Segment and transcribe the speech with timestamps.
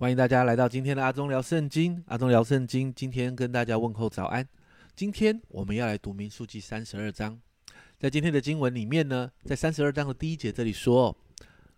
[0.00, 2.02] 欢迎大家来到今天的阿忠聊圣经。
[2.06, 4.48] 阿忠聊圣经，今天跟大家问候早安。
[4.96, 7.38] 今天我们要来读民数记三十二章。
[7.98, 11.14] 在今天的经文里面呢，在三十二章的第一节这里说，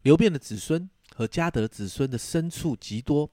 [0.02, 3.28] 流变的子孙和迦得子孙的牲畜极多，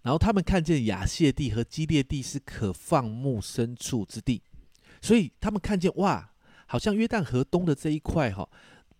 [0.00, 4.40] 然后他们看见亚谢地和基列地是可放牧牲畜之地，
[5.02, 6.32] 所以他们看见哇，
[6.64, 8.48] 好像约旦河东的这一块哈。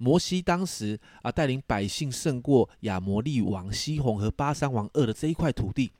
[0.02, 5.92] 摩西当时啊，带领百姓胜过亚摩利王西宏和巴山王二的这一块土地，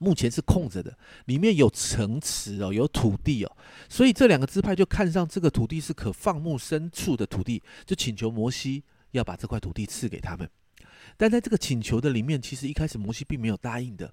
[0.00, 3.56] 目前是空着的，里面有城池哦，有土地哦，
[3.88, 8.82] 所以这两个支派就看上这个土地是可放牧牲畜的土地，就请求摩西
[9.12, 10.50] 要把这块土地赐给他们。
[11.16, 14.12] 但在这个请求的里面，其实一开始摩西并没有答应的。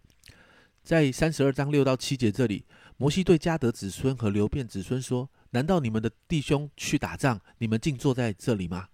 [0.84, 2.64] 在三十二章六到七节这里，
[2.98, 5.28] 摩西对迦得子孙和流变子孙说。
[5.54, 8.88] 难道你们的弟兄去打仗，你们竟坐在这里吗？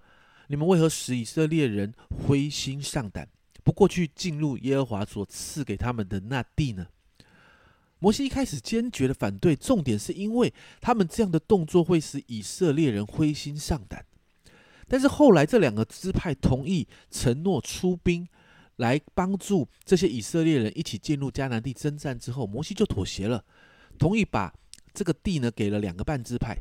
[0.48, 3.30] 你们为何使以色列人灰心丧胆，
[3.64, 6.88] 不过去进入耶和华所赐给他们的那地呢？
[8.00, 14.06] 摩西一开始坚决的反对，重点是因为他们这样的动作会使以色列人灰心丧胆。
[14.88, 18.28] 但是后来这两个支派同意承诺出兵
[18.78, 23.46] 来帮助这些以色列人一起进入迦南地征战之后，摩西就妥协了，
[23.98, 24.54] 同意把。
[24.94, 26.58] 这个地呢，给了两个半支派，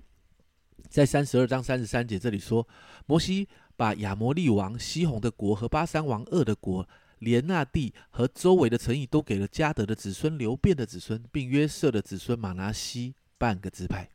[0.89, 2.67] 在三十二章三十三节这里说，
[3.07, 14.09] 摩西把亚摩利王西宏的国和巴山王二的国，连那地和周围的城邑，都给了迦得的子孙流变的子孙，并约瑟的子孙马拿西半个支派。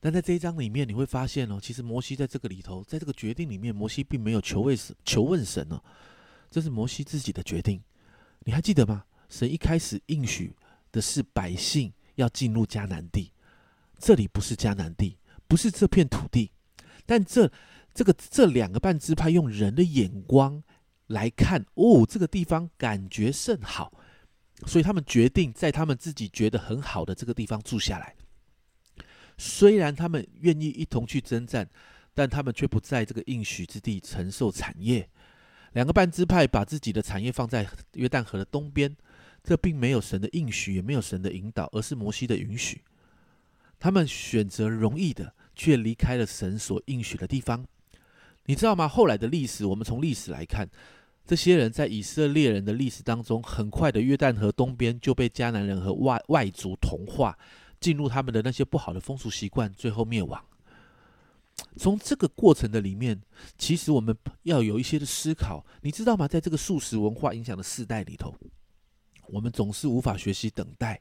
[0.00, 5.82] 但在这一章里面，你会发现哦，其实摩西在这个里头，在这个决定里面，摩西并没有求问神，求问神哦，
[6.50, 7.82] 这是摩西自己的决定。
[8.40, 9.04] 你还记得吗？
[9.28, 10.54] 神一开始应许
[10.90, 11.92] 的是百姓。
[12.20, 13.32] 要进入迦南地，
[13.98, 15.18] 这里不是迦南地，
[15.48, 16.52] 不是这片土地，
[17.06, 17.50] 但这
[17.92, 20.62] 这个这两个半支派用人的眼光
[21.08, 23.92] 来看，哦，这个地方感觉甚好，
[24.66, 28.14] 所以他们决定在他们自己觉得很好的这个地方住下来。
[29.36, 31.68] 虽然他们愿意一同去征战，
[32.12, 35.08] 但他们却不在这个应许之地承受产业。
[35.72, 38.94] 两个半支派把自己的产业放在约旦河的东边。
[39.42, 42.82] 这并没有神的应许，也没有神的引导，而是摩西的允许。
[43.78, 47.66] 他们选择容易的，却离开了神所应许的地方。
[48.44, 48.86] 你知道吗？
[48.86, 50.68] 后来的历史，我们从历史来看，
[51.26, 57.38] 这些人在以色列人的历史当中，很快的约旦河东边就被迦南人和外外族同化，
[57.80, 60.44] 进入他们的那些不好的风俗习惯，最后灭亡。
[61.76, 63.20] 从这个过程的里面，
[63.56, 65.64] 其实我们要有一些的思考。
[65.82, 66.26] 你知道吗？
[66.26, 68.34] 在这个素食文化影响的世代里头。
[69.32, 71.00] 我们总是无法学习等待，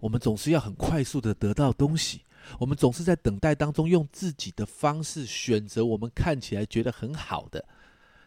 [0.00, 2.22] 我们总是要很快速的得到东西，
[2.58, 7.64] 我们总是在等待当中用自己的方式选择我们看起来觉得很好的，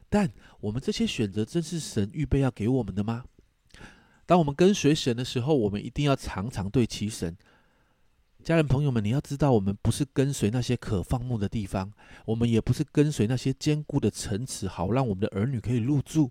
[0.09, 3.25] 但我们这些选择真是神预备要给我们的吗？
[4.25, 7.35] 当我们跟随神的时候，我们一定要常常对齐神。
[8.43, 11.91] 家人朋友们，你要知道，我们不是跟随那些可放牧的地方，
[12.25, 16.29] 我们也不是跟随那些坚固的城池，好让我们的儿女可以入住。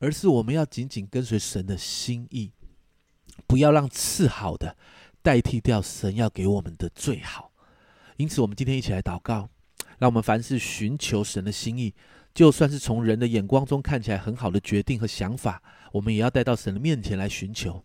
[0.00, 2.50] 而是我们要紧紧跟随神的心意，
[3.46, 4.76] 不要让次好的
[5.22, 7.52] 代替掉神要给我们的最好。
[8.16, 9.48] 因此，我们今天一起来祷告，
[9.98, 11.94] 让我们凡事寻求神的心意，
[12.34, 15.62] 就算是从人的眼光中看起来很好的决定和想法，
[15.92, 17.84] 我们也要带到神的面前来寻求，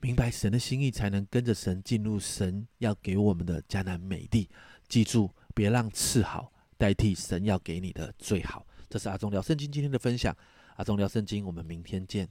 [0.00, 4.48] 明白神的心意，才能跟着神进入神要给我们的迦南美地。
[4.88, 8.64] 记住，别让次好代替神要给你的最好。
[8.88, 10.36] 这是阿忠聊圣经今天的分享。
[10.80, 12.26] 阿忠聊圣经，我们明天见。